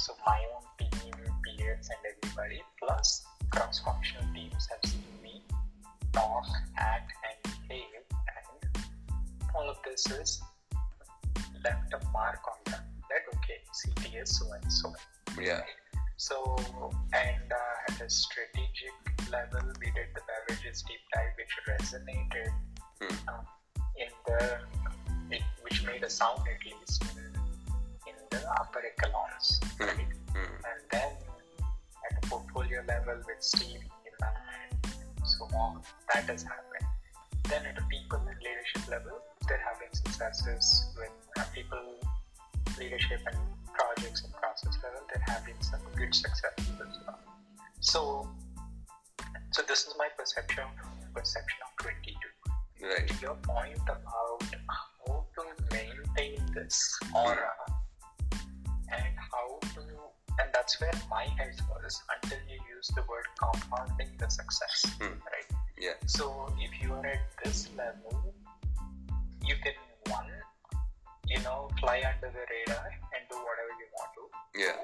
[0.00, 0.49] So my
[29.80, 31.12] And then
[32.10, 33.80] at the portfolio level with Steve
[34.20, 34.92] and
[35.24, 36.86] so on, that has happened.
[37.48, 42.00] Then at the people and leadership level, they're having successes with uh, people
[42.78, 43.36] leadership and
[43.72, 47.18] projects and process level, they're having some good successes as well.
[47.80, 48.28] So,
[49.52, 50.64] so this is my perception
[51.14, 52.16] perception of 22.
[52.82, 53.08] Right.
[53.08, 54.42] To your point about
[55.06, 57.50] how to maintain this aura
[58.32, 59.58] and how
[60.40, 65.20] and that's where my head was until you use the word compounding the success, Hmm.
[65.28, 65.48] right?
[65.78, 65.96] Yeah.
[66.06, 68.34] So if you are at this level,
[69.44, 69.76] you can
[70.08, 70.30] one,
[71.26, 74.24] you know, fly under the radar and do whatever you want to.
[74.64, 74.78] Yeah.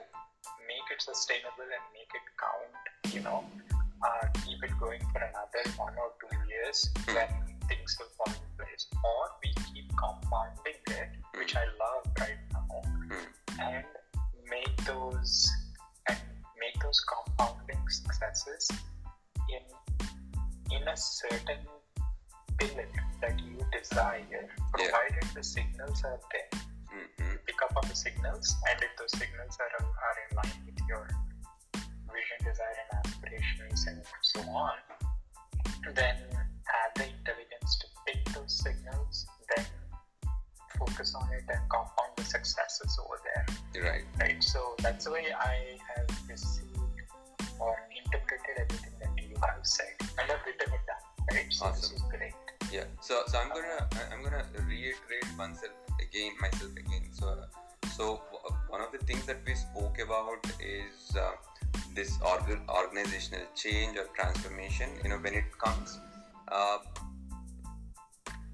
[0.69, 3.15] Make it sustainable and make it count.
[3.15, 3.45] You know,
[4.07, 7.15] uh, keep it going for another one or two years, Hmm.
[7.15, 7.31] then
[7.69, 8.87] things will fall in place.
[9.03, 12.39] Or we keep compounding it, which I love right
[15.27, 15.51] those
[16.09, 16.19] and
[16.61, 18.71] make those compounding successes
[19.51, 19.65] in
[20.77, 21.63] in a certain
[22.59, 26.61] billet that you desire, provided the signals are there.
[26.95, 27.37] Mm-hmm.
[27.47, 29.73] Pick up on the signals, and if those signals are,
[30.07, 31.09] are in line with your
[31.75, 34.75] vision, desire, and aspirations, and so on,
[35.95, 36.17] then
[36.75, 39.67] have the intelligence to pick those signals, then
[40.79, 43.45] focus on it and compound successes over there
[43.85, 44.05] Right.
[44.21, 44.43] right?
[44.43, 46.79] So that's the way I have received
[47.59, 51.53] or interpreted everything that you have said, and I've written it down, right?
[51.53, 51.97] So this Awesome.
[51.97, 52.35] is great.
[52.73, 52.85] Yeah.
[53.01, 53.81] So so I'm gonna
[54.13, 57.05] I'm gonna reiterate myself again myself again.
[57.13, 57.45] So
[57.97, 58.21] so
[58.69, 61.33] one of the things that we spoke about is uh,
[61.95, 64.91] this org- organizational change or transformation.
[65.03, 65.99] You know when it comes,
[66.49, 66.79] uh,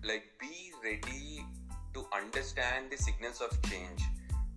[0.04, 1.44] like be ready
[1.94, 4.02] to understand the signals of change.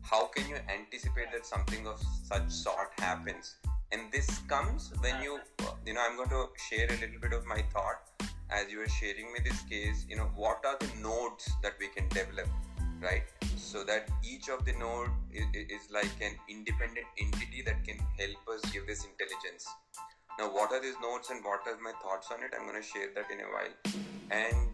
[0.01, 3.55] How can you anticipate that something of such sort happens?
[3.91, 5.39] And this comes when you,
[5.85, 8.01] you know, I'm going to share a little bit of my thought
[8.49, 10.05] as you were sharing me this case.
[10.09, 12.47] You know, what are the nodes that we can develop,
[13.01, 13.23] right?
[13.57, 18.47] So that each of the node is, is like an independent entity that can help
[18.53, 19.67] us give this intelligence.
[20.37, 22.51] Now, what are these nodes and what are my thoughts on it?
[22.57, 23.73] I'm going to share that in a while.
[24.29, 24.73] And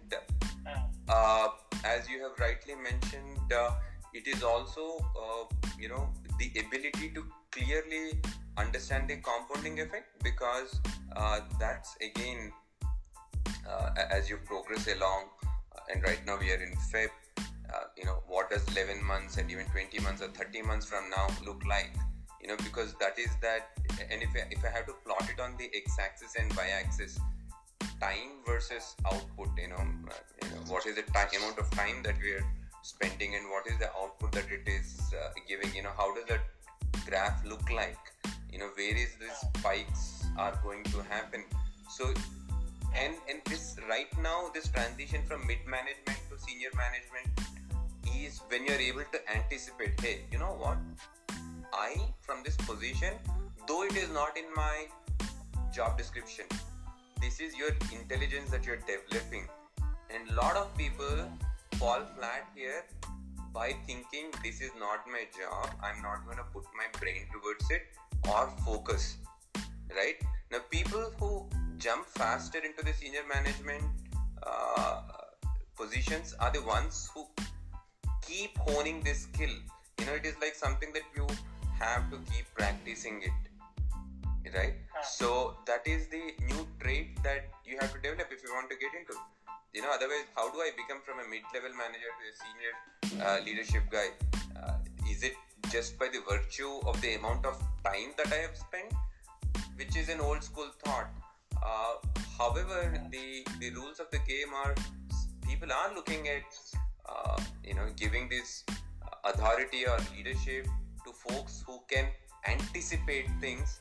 [1.09, 1.50] uh,
[1.84, 3.72] as you have rightly mentioned, uh,
[4.14, 6.09] it is also, uh, you know,
[6.40, 8.22] the ability to clearly
[8.58, 10.80] understand the compounding effect because
[11.16, 12.52] uh, that's again,
[13.68, 17.09] uh, as you progress along, uh, and right now we are in Feb,
[17.98, 21.28] you know, what does 11 months and even 20 months or 30 months from now
[21.46, 21.94] look like?
[22.42, 23.70] You know, because that is that,
[24.12, 26.68] and if I, if I have to plot it on the x axis and y
[26.74, 27.20] axis,
[28.02, 32.02] time versus output you know, uh, you know what is the time amount of time
[32.04, 32.46] that we are
[32.82, 36.26] spending and what is the output that it is uh, giving you know how does
[36.26, 36.42] that
[37.08, 37.98] graph look like?
[38.52, 41.44] You know where is these spikes are going to happen?
[41.90, 42.14] So
[42.96, 47.30] and and this right now this transition from mid management to senior management
[48.18, 50.78] is when you're able to anticipate hey you know what?
[51.74, 53.14] I from this position
[53.68, 54.88] though it is not in my
[55.72, 56.46] job description
[57.22, 59.48] this is your intelligence that you're developing.
[60.09, 61.32] And a lot of people
[61.80, 62.84] fall flat here
[63.53, 67.70] by thinking this is not my job i'm not going to put my brain towards
[67.70, 67.82] it
[68.29, 69.18] or focus
[69.96, 70.16] right?
[70.52, 71.47] Now people who
[71.78, 73.84] jump faster into the senior management
[74.44, 75.02] uh,
[75.78, 77.26] positions are the ones who
[78.22, 79.56] keep honing this skill.
[80.00, 81.28] You know it is like something that you
[81.79, 83.51] have to keep practicing it
[84.53, 84.73] right?
[85.03, 88.76] So that is the new trait that you have to develop if you want to
[88.76, 89.14] get into.
[89.73, 92.73] You know otherwise how do i become from a mid-level manager to a senior
[93.26, 94.08] uh, leadership guy?
[94.61, 94.78] Uh,
[95.09, 95.34] is it
[95.72, 98.91] just by the virtue of the amount of time that i have spent?
[99.78, 101.09] Which is an old school thought.
[101.64, 101.94] Uh,
[102.37, 104.76] however the the rules of the game are
[105.47, 106.44] people are looking at
[107.08, 108.64] uh, you know giving this
[109.23, 110.66] authority or leadership
[111.05, 112.08] to folks who can
[112.47, 113.79] anticipate things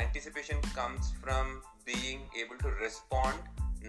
[0.00, 3.38] anticipation comes from being able to respond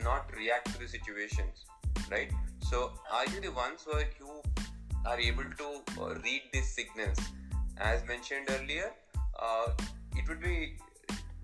[0.04, 1.66] not react to the situations
[2.12, 2.32] right
[2.62, 4.42] so are you the ones where you
[5.06, 5.68] are able to
[6.02, 7.18] uh, read these signals
[7.78, 8.92] as mentioned earlier,
[9.40, 9.68] uh,
[10.16, 10.78] it would be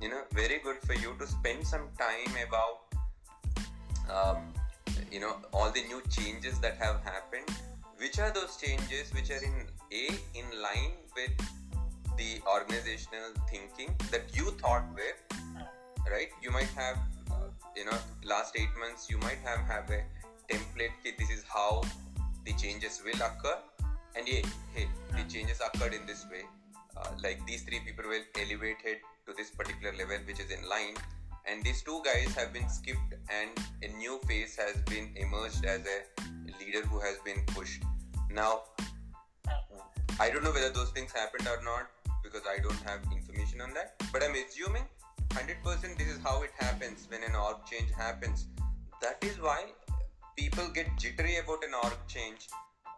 [0.02, 2.80] you know very good for you to spend some time about
[4.10, 4.54] um,
[5.12, 7.50] you know all the new changes that have happened.
[7.98, 11.32] Which are those changes which are in a in line with
[12.22, 15.16] the organizational thinking that you thought were
[16.10, 16.30] right?
[16.42, 16.98] You might have
[17.32, 20.02] uh, you know last eight months you might have have a
[20.52, 20.96] template.
[21.00, 21.82] Okay, this is how
[22.46, 23.58] the changes will occur
[24.16, 24.42] and yeah,
[24.76, 26.44] hey, the changes occurred in this way.
[26.98, 30.96] Uh, like these three people were elevated to this particular level, which is in line,
[31.50, 33.50] and these two guys have been skipped, and
[33.82, 35.98] a new face has been emerged as a
[36.60, 37.84] leader who has been pushed.
[38.30, 38.62] Now,
[40.20, 41.90] I don't know whether those things happened or not
[42.24, 44.84] because I don't have information on that, but I'm assuming
[45.30, 48.48] 100% this is how it happens when an org change happens.
[49.02, 49.68] That is why
[50.38, 52.48] people get jittery about an org change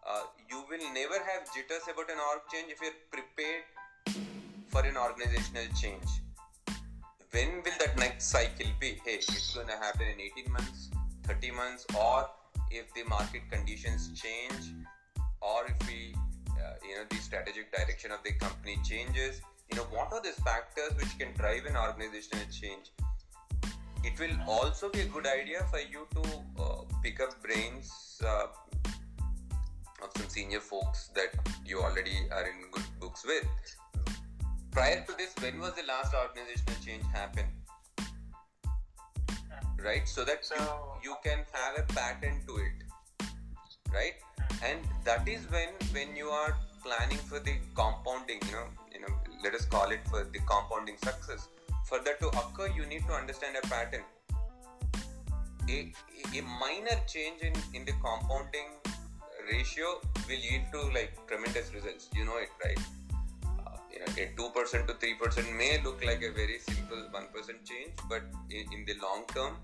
[0.06, 3.64] uh, you will never have jitters about an org change if you're prepared
[4.68, 6.10] for an organizational change.
[7.32, 9.00] When will that next cycle be?
[9.06, 10.90] Hey, it's going to happen in 18 months,
[11.24, 12.30] 30 months, or
[12.70, 14.74] if the market conditions change,
[15.42, 16.16] or if we,
[16.64, 19.42] uh, you know, the strategic direction of the company changes.
[19.72, 22.92] You know, what are these factors which can drive an organizational change?
[24.04, 26.22] It will also be a good idea for you to
[26.62, 28.48] uh, pick up brains uh,
[30.04, 31.30] of some senior folks that
[31.66, 33.48] you already are in good books with.
[34.72, 37.46] Prior to this, when was the last organizational change happen?
[39.84, 43.28] Right, so that So- you, you can have a pattern to it,
[43.94, 44.14] right?
[44.66, 49.14] And that is when when you are planning for the compounding, you know, you know,
[49.44, 51.48] let us call it for the compounding success.
[51.90, 54.04] For that to occur, you need to understand a pattern.
[55.70, 55.92] A,
[56.38, 58.70] a minor change in, in the compounding
[59.52, 62.10] ratio will lead to like tremendous results.
[62.16, 62.80] You know it, right?
[63.46, 67.08] Uh, you know, a two percent to three percent may look like a very simple
[67.12, 69.58] one percent change, but in, in the long term,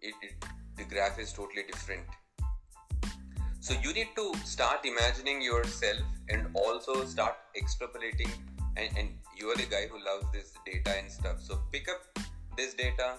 [0.00, 0.34] it, it
[0.76, 2.02] the graph is totally different.
[3.66, 8.30] So you need to start imagining yourself and also start extrapolating.
[8.76, 11.40] And, and you are the guy who loves this data and stuff.
[11.40, 12.16] So pick up
[12.56, 13.14] this data,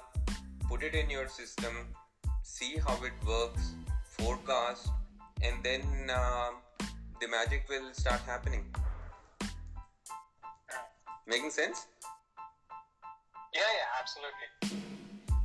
[0.69, 1.73] put it in your system,
[2.43, 3.73] see how it works,
[4.17, 4.87] forecast,
[5.41, 6.51] and then uh,
[7.19, 8.63] the magic will start happening.
[11.27, 11.87] Making sense?
[13.53, 14.87] Yeah, yeah, absolutely.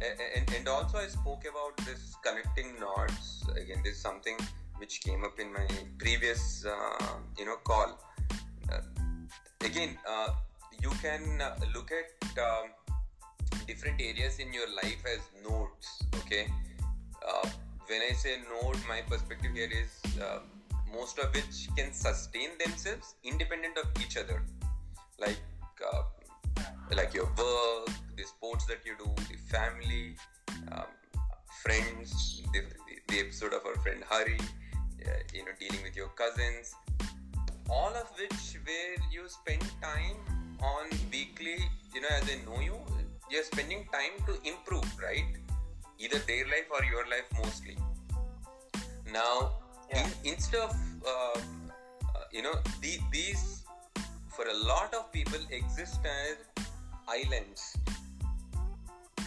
[0.00, 4.36] A- and, and also I spoke about this connecting nodes again this is something
[4.82, 5.66] which came up in my
[5.98, 7.90] previous uh, you know call.
[8.72, 8.80] Uh,
[9.68, 10.30] again uh,
[10.84, 12.66] you can uh, look at um,
[13.66, 15.88] different areas in your life as nodes
[16.20, 16.46] okay?
[17.90, 19.90] When i say node my perspective here is
[20.98, 24.42] most of which can sustain themselves independent of each other.
[25.18, 25.40] Like
[26.96, 30.16] like your work, the sports that you do, the family,
[30.72, 30.84] um,
[31.62, 32.62] friends, the,
[33.08, 34.38] the, episode of our friend Hari,
[35.34, 36.74] you know, dealing with your cousins,
[37.70, 40.16] all of which where you spend time
[40.60, 41.58] on weekly,
[41.94, 42.76] you know, as I know you,
[43.30, 45.24] you're spending time to improve, right?
[45.98, 47.76] Either their life or your life mostly.
[49.12, 49.52] Now,
[49.90, 50.06] Yeah.
[50.24, 51.38] in, instead of, uh,
[52.14, 53.64] uh, you know, the, these,
[54.28, 56.36] for a lot of people, exist as
[57.08, 57.76] islands.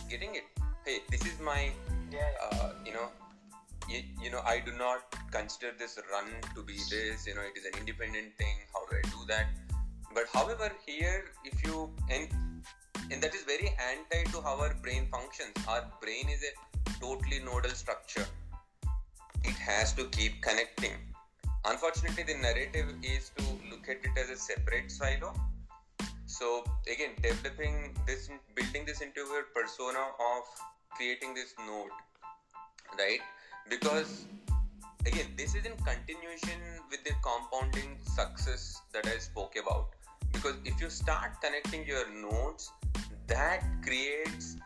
[0.10, 0.44] Getting it?
[0.86, 1.72] Hey, this is my,
[2.12, 2.32] yeah.
[2.52, 3.10] uh, you know,
[3.90, 7.28] you, you know, I do not consider this run to be this.
[7.28, 8.56] You know, it is an independent thing.
[8.74, 9.48] How do I do that?
[10.14, 12.30] But however, here, if you and
[13.12, 15.54] and that is very anti to how our brain functions.
[15.68, 18.26] Our brain is a totally nodal structure.
[19.44, 20.94] It has to keep connecting.
[21.66, 25.34] Unfortunately, the narrative is to look at it as a separate silo.
[26.26, 30.44] So again, developing this, building this into your persona of
[30.96, 31.92] creating this node,
[32.98, 33.20] right?
[33.70, 34.26] Because
[35.06, 39.90] again, this is in continuation with the compounding success that I spoke about.
[40.32, 42.72] Because if you start connecting your nodes,
[43.28, 44.58] that creates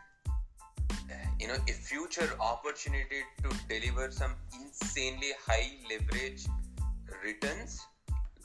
[1.39, 6.45] you know a future opportunity to deliver some insanely high leverage
[7.23, 7.79] returns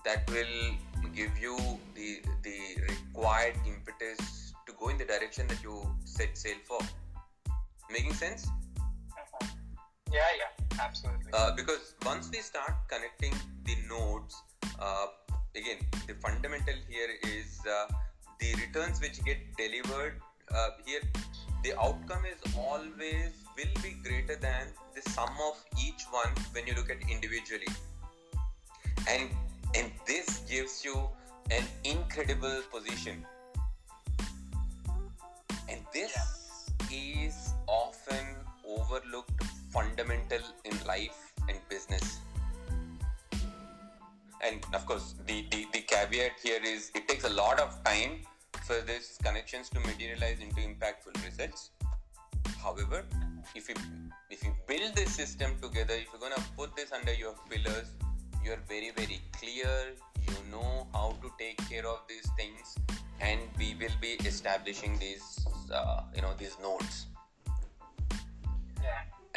[0.05, 1.57] that will give you
[1.95, 2.59] the the
[2.89, 6.79] required impetus to go in the direction that you set sail for
[7.91, 8.47] making sense.
[10.13, 11.33] Yeah, yeah, absolutely.
[11.33, 13.35] uh, because once we start connecting
[13.65, 14.35] the nodes
[14.81, 15.07] uh,
[15.57, 17.93] again the fundamental here is uh,
[18.41, 20.21] the returns which get delivered
[20.55, 21.01] uh, here
[21.65, 26.75] the outcome is always will be greater than the sum of each one when you
[26.75, 27.73] look at individually
[29.09, 29.31] and
[29.77, 31.09] and this gives you
[31.51, 33.25] an incredible position.
[35.69, 38.25] And this is often
[38.67, 39.43] overlooked
[39.75, 42.21] fundamental in life and business.
[44.47, 48.21] And of course, the, the, the caveat here is it takes a lot of time
[48.67, 51.71] for these connections to materialize into impactful results.
[52.63, 53.05] However,
[53.55, 53.75] if you
[54.31, 57.89] if you build this system together, if you're gonna put this under your pillars,
[58.45, 59.75] you're very very clear.
[60.27, 62.77] You know how to take care of these things,
[63.21, 67.07] and we will be establishing these uh, you know these nodes.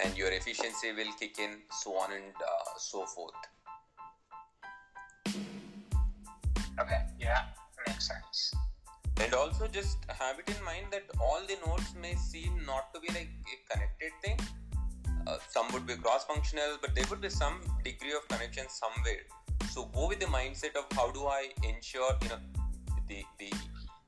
[0.04, 3.34] And your efficiency will kick in, so on and uh, so forth.
[6.80, 7.02] Okay.
[7.20, 7.44] Yeah.
[7.88, 8.54] Makes sense.
[9.20, 13.00] And also just have it in mind that all the nodes may seem not to
[13.00, 14.40] be like a connected thing.
[15.26, 19.24] Uh, some would be cross-functional, but there would be some degree of connection somewhere.
[19.72, 22.40] So go with the mindset of how do I ensure you know
[23.10, 23.52] the the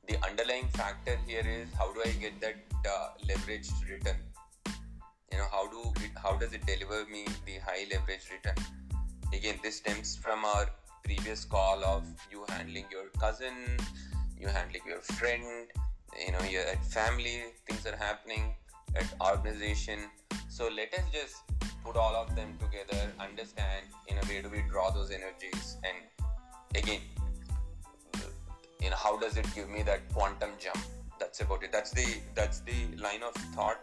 [0.08, 2.55] the underlying factor here is how do I get that
[2.88, 4.17] uh, leveraged return?
[5.31, 8.55] You know how do it, how does it deliver me the high leverage return?
[9.33, 10.69] Again, this stems from our
[11.03, 13.53] previous call of you handling your cousin,
[14.39, 15.67] you handling your friend,
[16.25, 18.55] you know, you're family, things are happening
[18.95, 20.00] at organization.
[20.50, 21.36] So let us just
[21.83, 25.98] put all of them together, understand in a way do we draw those energies and
[26.75, 27.01] again
[28.81, 30.77] you know how does it give me that quantum jump?
[31.19, 31.71] That's about it.
[31.71, 33.79] That's the that's the line of thought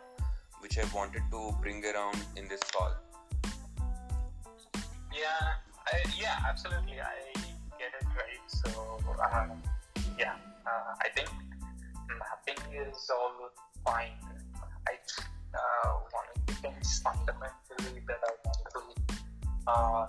[0.67, 2.91] which I wanted to bring around in this call.
[5.15, 5.55] Yeah.
[5.87, 6.43] I, yeah.
[6.49, 6.99] Absolutely.
[6.99, 7.39] I
[7.79, 8.43] get it right.
[8.49, 8.99] So
[9.31, 9.63] um,
[10.19, 10.35] yeah.
[10.67, 11.31] Uh, I think
[12.19, 13.51] mapping is all
[13.85, 14.19] fine.
[14.89, 14.95] I
[15.55, 18.83] uh, one of the things fundamentally that I want to
[19.71, 20.07] uh,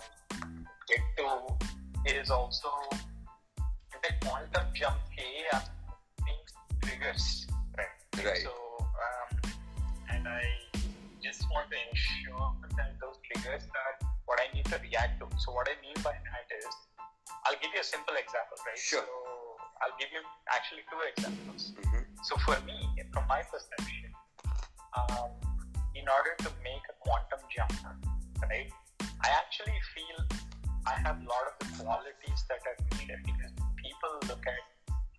[0.90, 2.70] get to is also
[3.94, 5.60] at the quantum jump A
[6.26, 6.50] things
[6.82, 7.48] triggers,
[7.78, 8.26] right?
[8.26, 8.42] Right.
[8.42, 8.50] So,
[8.82, 9.37] um,
[10.28, 10.44] and I
[11.24, 13.94] just want to ensure that those triggers are
[14.26, 15.28] what I need to react to.
[15.40, 16.74] So, what I mean by that is,
[17.48, 18.78] I'll give you a simple example, right?
[18.78, 19.04] Sure.
[19.04, 19.16] So,
[19.82, 21.72] I'll give you actually two examples.
[21.80, 22.04] Mhm.
[22.24, 22.78] So, for me,
[23.14, 24.12] from my perception,
[25.00, 25.32] um,
[25.96, 27.74] in order to make a quantum jump,
[28.44, 28.72] right,
[29.24, 30.20] I actually feel
[30.86, 34.62] I have a lot of the qualities that are needed because people look at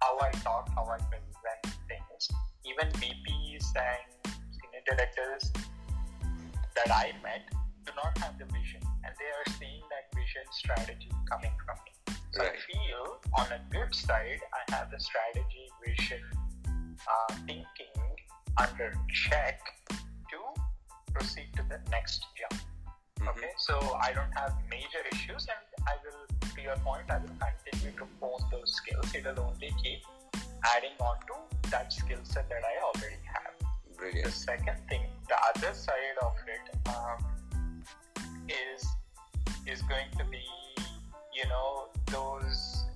[0.00, 2.22] how I talk, how I present things.
[2.64, 4.17] Even VPs and
[4.88, 5.52] directors
[6.76, 7.42] that I met
[7.84, 11.92] do not have the vision, and they are seeing that vision strategy coming from me.
[12.32, 16.22] So I feel on a good side, I have the strategy, vision,
[16.66, 17.96] uh, thinking
[18.60, 19.60] under check
[20.30, 20.38] to
[21.12, 22.60] proceed to the next jump.
[23.18, 23.28] Mhm.
[23.28, 26.22] Okay, so I don't have major issues, and I will,
[26.54, 29.14] to your point, I will continue to hone those skills.
[29.14, 30.02] It will only keep
[30.74, 31.36] adding on to
[31.70, 33.47] that skill set that I already have.
[33.98, 37.82] The second thing, the other side of it um,
[38.48, 38.86] is
[39.66, 40.40] is going to be,
[41.34, 42.86] you know, those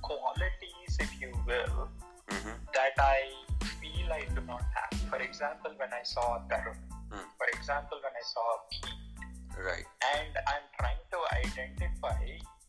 [0.00, 1.90] qualities, if you will,
[2.30, 2.54] Mhm.
[2.72, 3.34] that I
[3.82, 5.00] feel I do not have.
[5.10, 6.78] For example, when I saw Tarun,
[7.10, 7.26] Mm.
[7.36, 9.84] for example, when I saw Pete, Right.
[10.14, 12.22] and I'm trying to identify,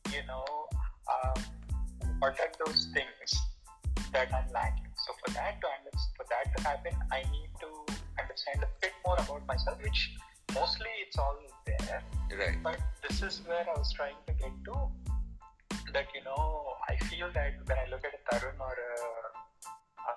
[0.09, 0.67] you know,
[1.07, 1.39] um,
[2.19, 3.31] what are those things
[4.11, 4.90] that I'm lacking.
[5.05, 5.67] So for that to
[6.15, 7.69] for that to happen, I need to
[8.21, 10.13] understand a bit more about myself, which
[10.53, 12.03] mostly it's all there.
[12.37, 12.57] Right.
[12.63, 14.75] But this is where I was trying to get to.
[15.93, 19.01] That you know, I feel that when I look at a Tarun or a,
[20.07, 20.13] a,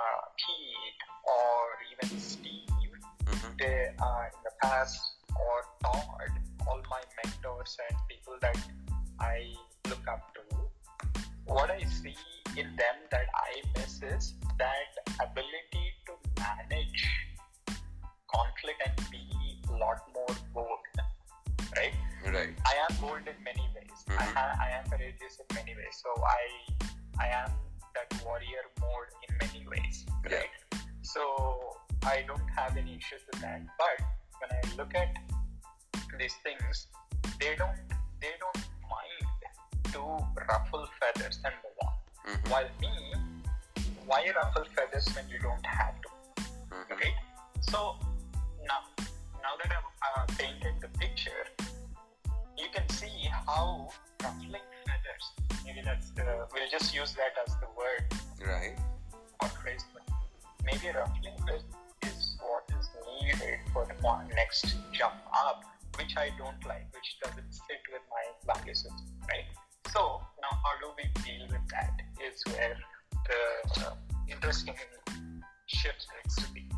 [0.00, 0.04] a
[0.38, 1.60] Pete or
[1.92, 2.68] even Steve,
[3.26, 3.58] Mhm.
[3.58, 5.00] they are in the past
[5.36, 6.32] or Todd,
[6.66, 8.58] all my mentors and people that
[9.20, 9.54] I
[9.88, 10.42] look up to,
[11.46, 12.16] what I see
[12.56, 12.99] in them that I miss
[14.60, 14.89] is
[52.70, 53.88] you can see how
[54.22, 55.24] ruffling feathers.
[55.64, 58.04] Maybe that's the we'll just use that as the word
[58.46, 58.76] Right.
[59.42, 59.84] or phrase.
[59.92, 60.06] But
[60.64, 61.64] maybe ruffling feathers
[62.02, 62.88] is what is
[63.22, 63.94] needed for the
[64.34, 65.64] next jump up,
[65.98, 69.46] which I don't like, which doesn't fit with my value system, right?
[69.92, 71.94] So now, how do we deal with that?
[72.22, 72.76] Is where
[73.26, 73.94] the uh,
[74.28, 74.74] interesting
[75.66, 76.68] shift needs to be.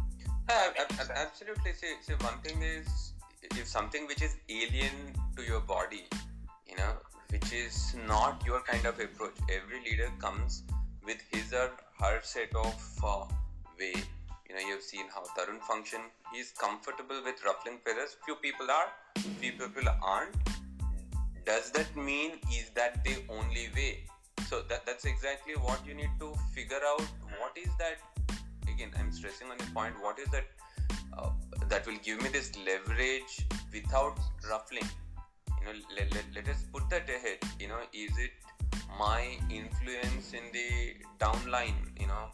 [0.49, 0.71] Uh,
[1.17, 1.73] absolutely.
[1.75, 6.05] See, see, one thing is if something which is alien to your body,
[6.69, 6.93] you know,
[7.31, 9.35] which is not your kind of approach.
[9.51, 10.63] Every leader comes
[11.05, 11.71] with his or
[12.01, 13.25] her set of uh,
[13.79, 13.95] way.
[14.49, 16.01] You know, you've seen how Tarun function.
[16.33, 18.17] He's comfortable with ruffling feathers.
[18.25, 18.89] Few people are,
[19.41, 20.37] few people aren't.
[21.45, 24.05] Does that mean is that the only way?
[24.49, 27.01] So that that's exactly what you need to figure out.
[27.41, 27.99] What is that?
[28.69, 29.95] Again, I'm stressing on the point.
[30.01, 30.45] What is that?
[31.17, 31.31] Uh,
[31.69, 34.19] that will give me this leverage without
[34.51, 34.89] ruffling.
[35.61, 37.39] You know let, let, let us put that ahead.
[37.61, 38.31] You know is it
[38.99, 41.77] my influence in the downline?
[42.01, 42.25] You know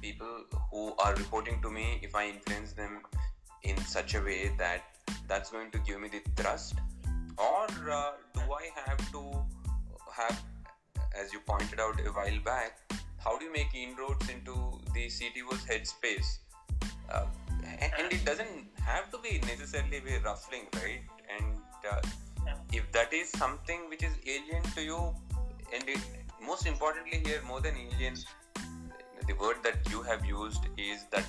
[0.00, 3.00] people who are reporting to me if i influence them
[3.62, 4.82] in such a way that
[5.28, 6.74] that's going to give me the thrust?
[7.38, 9.22] Or uh, do i have to
[10.12, 10.40] have
[11.20, 12.78] as you pointed out a while back
[13.24, 14.54] how do you make inroads into
[14.92, 16.38] the cto's headspace?
[17.10, 17.24] Uh,
[17.80, 21.02] and it doesn't have to be necessarily be ruffling right?
[21.38, 21.56] And
[21.90, 22.00] uh,
[22.72, 25.14] if that is something which is alien to you
[25.72, 25.98] and it,
[26.44, 28.16] most importantly here more than alien
[29.26, 31.24] the word that you have used is that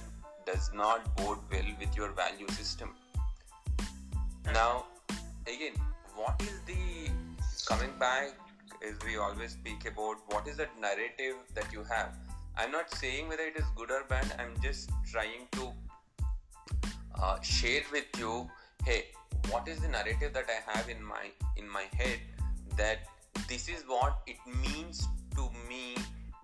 [0.45, 2.93] does not bode well with your value system.
[4.53, 4.85] Now
[5.47, 5.73] again
[6.15, 7.11] what is the
[7.67, 8.33] coming back
[8.87, 12.13] as we always speak about what is that narrative that you have?
[12.57, 15.73] I'm not saying whether it is good or bad i'm just trying to
[17.21, 18.49] uh, share with you
[18.83, 19.05] hey
[19.49, 22.19] what is the narrative that I have in my in my head
[22.77, 22.99] that
[23.47, 25.95] this is what it means to me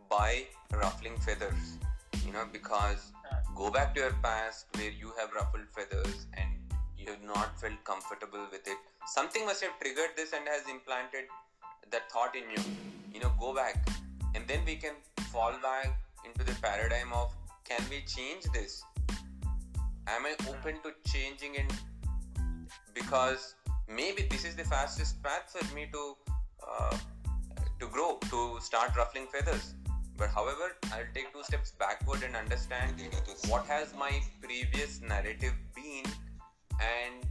[0.09, 1.77] by ruffling feathers
[2.25, 3.11] you know because
[3.55, 6.49] go back to your past where you have ruffled feathers and
[7.01, 8.77] you have not felt comfortable with it.
[9.07, 11.25] Something must have triggered this and has implanted
[11.91, 12.63] that thought in you.
[13.13, 13.87] You know go back.
[14.35, 14.93] And then we can
[15.31, 17.33] fall back into the paradigm of
[17.65, 18.83] can we change this
[20.15, 21.73] am i open to changing and
[22.93, 23.55] because
[23.87, 26.15] maybe this is the fastest path for me to
[26.67, 26.97] uh,
[27.79, 29.73] to grow to start ruffling feathers.
[30.17, 33.01] But however i'll take two steps backward and understand
[33.47, 36.05] what has my previous narrative been
[36.89, 37.25] and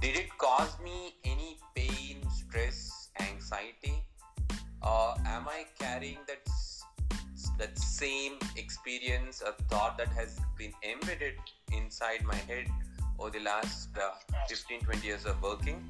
[0.00, 3.94] did it cause me any pain stress anxiety?
[4.82, 6.46] Or am i carrying that
[7.58, 11.34] that same experience or thought that has been embedded
[11.72, 12.66] inside my head
[13.18, 14.10] over the last uh,
[14.48, 15.88] 15 20 years of working.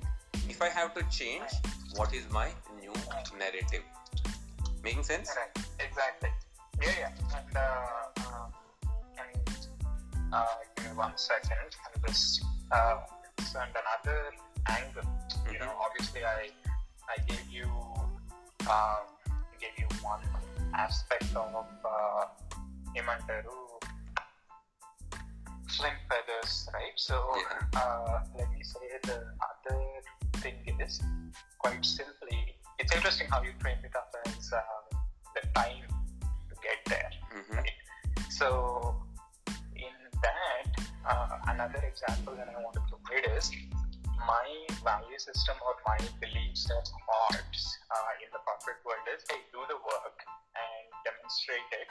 [0.49, 1.51] If i have to change
[1.97, 2.49] what is my
[2.81, 2.93] new
[3.39, 3.83] narrative?
[4.83, 5.31] Making sense?
[5.37, 5.65] Right.
[5.81, 6.31] Exactly.
[6.83, 7.39] Yeah yeah.
[7.39, 8.47] And uh, uh,
[9.19, 9.69] and
[10.33, 10.45] uh,
[10.77, 11.71] give me one second.
[11.95, 12.97] And this uh,
[13.57, 14.21] and another
[14.69, 15.03] angle.
[15.45, 15.53] Mm-hmm.
[15.53, 16.49] you know obviously i
[17.09, 17.69] i gave you
[18.69, 18.97] uh,
[19.61, 20.21] gave you one
[20.86, 22.24] aspect of uh,
[23.00, 23.58] ఏమంటారు
[25.76, 26.98] slim feathers, right?
[27.08, 27.82] So yeah.
[27.82, 29.80] uh, let me say the other
[30.42, 30.96] thing is
[31.64, 32.40] quite simply,
[32.80, 34.62] it's interesting how you frame it up as uh,
[35.36, 35.88] the time
[36.50, 37.56] to get there, mm-hmm.
[37.60, 37.78] right?
[38.40, 38.48] So
[39.88, 40.72] in that,
[41.12, 43.48] uh, another example that I want to provide is
[44.27, 44.49] my
[44.83, 49.61] value system or my beliefs and hearts uh, in the corporate world is they do
[49.69, 50.19] the work
[50.57, 51.89] and demonstrate it.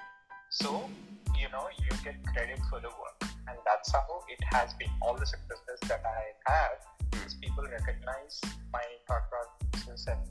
[0.50, 0.90] So,
[1.38, 4.90] you know, you get credit for the work and that's how it has been.
[5.02, 6.78] All the successes that I have
[7.26, 8.42] is people recognize
[8.72, 10.22] my thought process and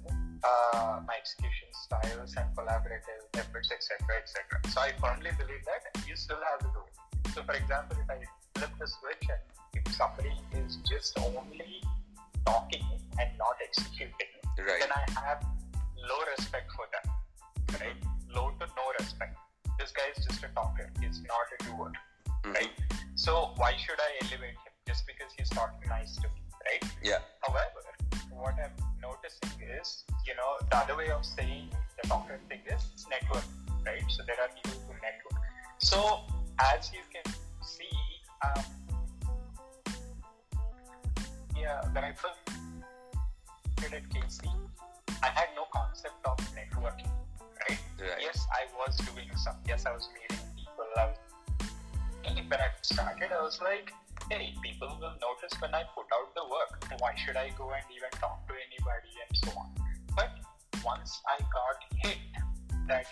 [0.43, 4.59] uh, my execution styles and collaborative efforts, etc., etc.
[4.71, 6.95] So I firmly believe that you still have to do it.
[7.35, 8.19] So, for example, if I
[8.59, 9.43] flip the switch and
[9.75, 11.72] if somebody is just only
[12.45, 12.92] talking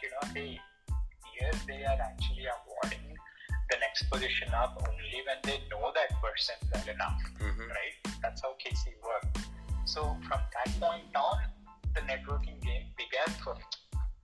[0.02, 0.60] you know, hey,
[1.38, 3.16] here they are actually awarding
[3.70, 7.68] the next position up only when they know that person well enough, mm-hmm.
[7.70, 7.96] right?
[8.22, 9.46] That's how KC worked.
[9.84, 11.38] So from that point on,
[11.94, 13.56] the networking game began for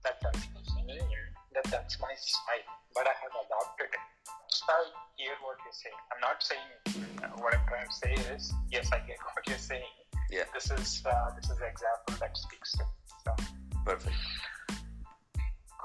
[0.03, 0.47] that that's
[0.85, 0.99] me
[1.53, 4.05] that that's my style but I have adopted it
[4.69, 4.83] I
[5.15, 6.69] hear what you're saying I'm not saying
[7.23, 9.95] uh, what I'm trying to say is yes I get what you're saying
[10.31, 10.43] Yeah.
[10.53, 12.91] this is uh, this is the example that speaks to me.
[13.25, 13.35] so
[13.85, 14.15] Perfect.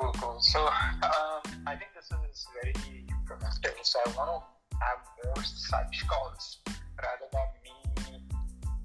[0.03, 0.41] Cool, cool.
[0.41, 3.75] So um, I think this is very productive.
[3.83, 6.59] So I want to have more such calls
[6.99, 8.27] rather than me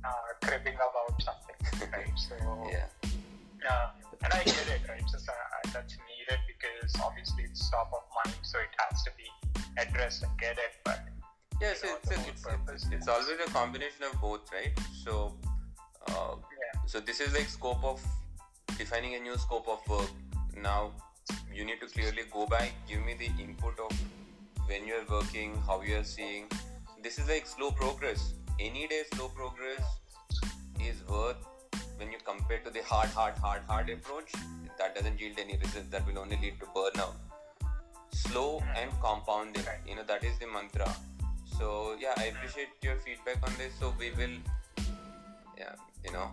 [0.06, 2.14] uh, cribbing about something, right?
[2.22, 2.36] So
[2.70, 2.86] Yeah.
[3.66, 5.02] um, and I get it, right?
[5.10, 9.26] So uh, that's needed because obviously it's top of mind, so it has to be
[9.82, 10.74] addressed and get it.
[10.86, 11.02] But
[11.60, 14.78] Yeah, so it's, a, it's, purpose it's, it's always a combination of both, right?
[15.04, 15.34] So,
[16.10, 18.00] uh, yeah, so this is like scope of
[18.78, 20.12] defining a new scope of work.
[20.56, 20.94] Now,
[21.58, 23.92] you need to clearly go back, give me the input of
[24.68, 26.46] when you're working, how you're seeing.
[27.02, 28.34] This is like slow progress.
[28.60, 29.82] Any day slow progress
[30.80, 31.38] is worth
[31.98, 34.32] when you compare to the hard, hard, hard, hard approach.
[34.78, 35.90] That doesn't yield any results.
[35.90, 37.16] That will only lead to burnout.
[38.12, 39.64] Slow and compounding.
[39.88, 40.96] You know that is the mantra.
[41.58, 43.74] So yeah, I appreciate your feedback on this.
[43.80, 44.38] So we will,
[45.58, 45.74] yeah,
[46.06, 46.30] you know.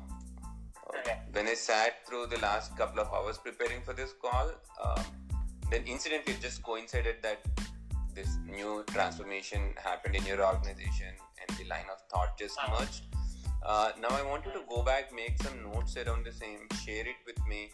[1.33, 4.51] When I sat through the last couple of hours preparing for this call,
[4.83, 5.05] um,
[5.71, 7.41] then incidentally it just coincided that
[8.15, 11.09] this new transformation happened in your organization
[11.41, 13.03] and the line of thought just merged.
[13.65, 17.07] Uh, now I want you to go back, make some notes around the same, share
[17.07, 17.71] it with me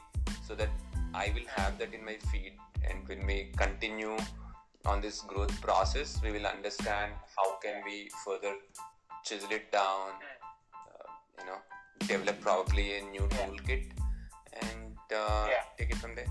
[0.46, 0.70] so that
[1.12, 2.52] I will have that in my feed
[2.88, 4.16] and when we continue
[4.86, 8.54] on this growth process, we will understand how can we further
[9.24, 10.10] chisel it down,
[10.72, 11.58] uh, you know,
[12.06, 13.46] develop probably a new Yeah.
[13.46, 13.84] toolkit
[14.62, 15.64] and uh, Yeah.
[15.78, 16.30] take it from there.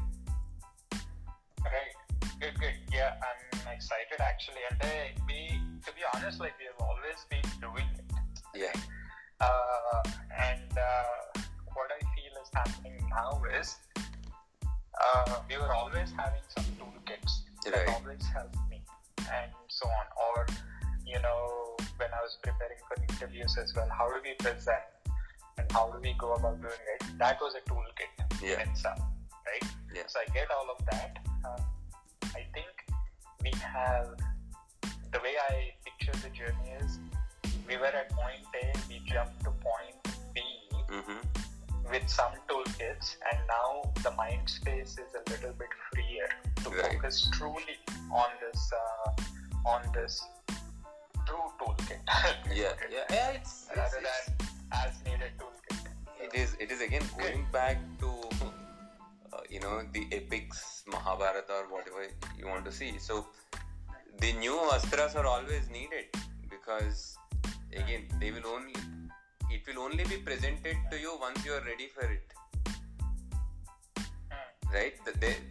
[1.64, 1.96] Right.
[2.40, 2.76] Good, good.
[2.92, 4.64] Yeah, I'm excited actually.
[4.72, 4.88] And uh,
[5.28, 8.06] we, to be honest, like we have always been doing it.
[8.56, 8.74] Yeah,
[9.40, 10.04] Uh,
[10.42, 11.42] and uh,
[11.76, 13.78] what I feel is happening now is
[15.00, 18.82] uh, we were always having some toolkits that always helped me
[19.32, 20.06] and so on.
[20.26, 20.48] Or,
[21.06, 24.84] you know, when I was preparing for interviews as well, how do we present
[25.60, 27.04] and how do we go about doing it?
[27.18, 28.62] That was a toolkit Yeah.
[28.64, 29.00] in itself,
[29.46, 29.66] right?
[29.94, 30.04] Yeah.
[30.08, 31.20] So I get all of that.
[31.46, 31.62] Uh,
[32.40, 32.74] I think
[33.44, 34.08] we have
[35.12, 37.00] the way I picture the journey is
[37.68, 39.98] we were at point A, we jumped to point
[40.34, 40.42] B
[40.90, 41.20] mm-hmm.
[41.92, 46.30] with some toolkits, and now the mind space is a little bit freer
[46.64, 46.94] to Right.
[46.94, 47.78] focus truly
[48.12, 50.22] on this uh, on this
[51.28, 52.00] true toolkit.
[52.54, 53.30] yeah, yeah, yeah.
[53.32, 55.86] It's, it's, Rather it's than as needed toolkit.
[56.26, 58.10] it is it is again going back to
[59.34, 62.04] uh, you know the epics mahabharata or whatever
[62.38, 62.98] you want to see.
[62.98, 63.28] So
[64.20, 66.06] the new astras are always needed
[66.50, 67.18] because
[67.74, 68.76] again they will only
[69.52, 72.28] it will only be presented to you once you are ready for it.
[74.32, 74.74] Hmm.
[74.74, 74.94] right?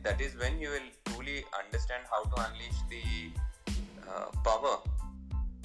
[0.04, 3.02] That is when you will truly understand how to unleash the
[4.08, 4.78] uh, power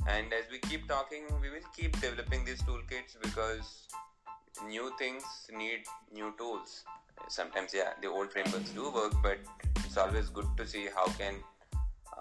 [0.07, 3.87] and as we keep talking we will keep developing these toolkits because
[4.67, 6.83] new things need new tools
[7.29, 9.39] sometimes yeah the old frameworks do work but
[9.85, 11.35] it's always good to see how can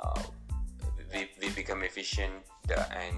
[0.00, 0.22] uh,
[1.12, 2.32] we, we become efficient
[2.76, 3.16] uh, and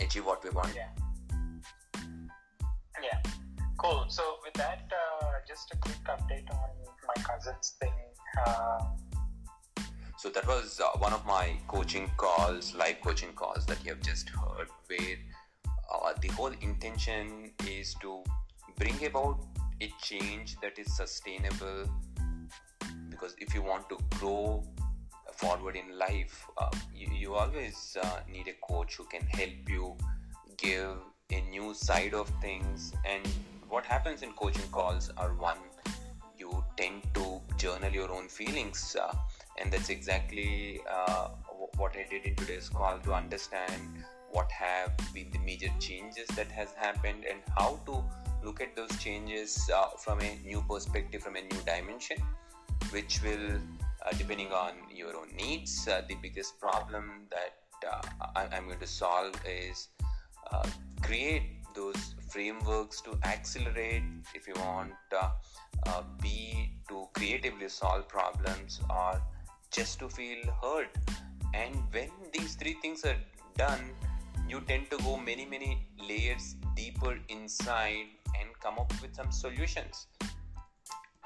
[0.00, 0.88] achieve what we want Yeah.
[3.02, 3.20] Yeah.
[3.76, 4.06] Cool.
[4.08, 6.70] So with that, uh, just a quick update on
[7.06, 7.92] my cousin's thing.
[8.44, 8.80] Uh,
[10.18, 14.02] So that was uh, one of my coaching calls, live coaching calls that you have
[14.02, 15.16] just heard, where
[15.94, 18.24] uh, the whole intention is to
[18.76, 19.38] bring about
[19.80, 21.88] a change that is sustainable.
[23.08, 24.64] Because if you want to grow
[25.34, 29.96] forward in life, uh, you, you always uh, need a coach who can help you
[30.56, 30.96] give
[31.30, 32.92] a new side of things.
[33.08, 33.24] And
[33.68, 35.58] what happens in coaching calls are one,
[36.36, 38.96] you tend to journal your own feelings.
[39.60, 41.28] And that's exactly uh,
[41.76, 46.50] what I did in today's call to understand what have been the major changes that
[46.50, 48.04] has happened and how to
[48.44, 52.18] look at those changes uh, from a new perspective, from a new dimension,
[52.90, 53.56] which will,
[54.06, 58.00] uh, depending on your own needs, uh, the biggest problem that uh,
[58.36, 59.88] I- I'm going to solve is
[60.52, 60.68] uh,
[61.02, 61.42] create
[61.74, 64.02] those frameworks to accelerate,
[64.34, 64.92] if you want,
[66.20, 69.20] be to creatively solve problems or
[69.70, 70.88] just to feel heard.
[71.54, 73.16] And when these three things are
[73.56, 73.90] done,
[74.48, 78.06] you tend to go many, many layers deeper inside
[78.38, 80.06] and come up with some solutions.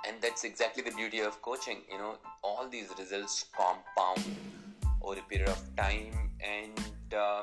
[0.06, 1.78] And that's exactly the beauty of coaching.
[1.90, 4.24] You know, all these results compound
[5.00, 7.42] over a period of time, and uh,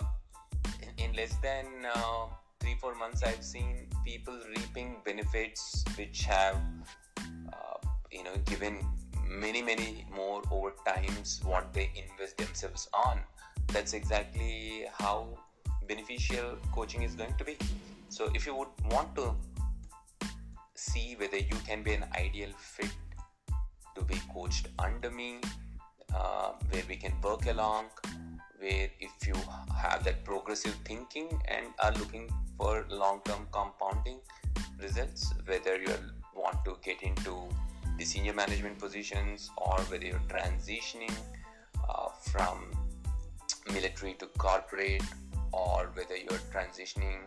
[0.81, 2.25] in, in less than uh,
[2.59, 6.57] three, four months, I've seen people reaping benefits which have
[8.11, 8.85] you know given
[9.29, 13.19] many many more over times what they invest themselves on.
[13.67, 15.37] That's exactly how
[15.87, 17.57] beneficial coaching is going to be.
[18.09, 19.35] So if you would want to
[20.75, 22.91] see whether you can be an ideal fit
[23.95, 25.39] to be coached under me
[26.15, 27.85] uh, where we can work along
[28.59, 29.35] where if you
[29.75, 34.19] have that progressive thinking and are looking for long-term compounding
[34.81, 35.93] results whether you
[36.35, 37.35] want to get into
[37.99, 41.13] the senior management positions or whether you're transitioning
[41.87, 42.71] uh, from
[43.73, 45.03] military to corporate
[45.51, 47.19] or whether you're transitioning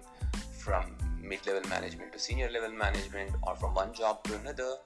[0.59, 4.77] from mid-level management to senior level management or from one job to another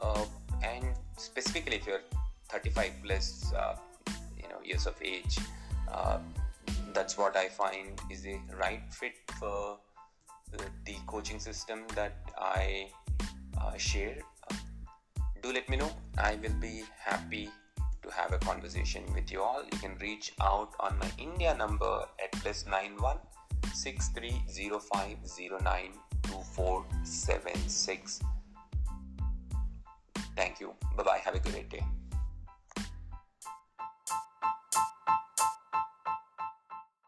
[0.00, 0.24] uh,
[0.62, 0.84] and
[1.16, 2.04] specifically if you're
[2.50, 3.74] 35 plus uh,
[4.36, 5.38] you know years of age
[5.90, 6.18] uh,
[6.92, 9.78] that's what I find is the right fit for
[10.84, 12.88] the coaching system that I
[13.60, 14.18] uh, share.
[15.42, 15.90] Do let me know.
[16.18, 17.50] I will be happy
[18.02, 19.62] to have a conversation with you all.
[19.64, 23.18] You can reach out on my India number at plus nine one
[23.74, 28.20] six three zero five zero nine two four seven six.
[30.36, 30.74] Thank you.
[30.96, 31.20] Bye bye.
[31.24, 31.84] Have a great day.